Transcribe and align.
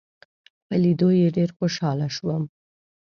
په 0.67 0.75
لیدو 0.83 1.09
یې 1.19 1.27
ډېر 1.37 1.49
خوشاله 1.57 2.07
شوم. 2.15 2.43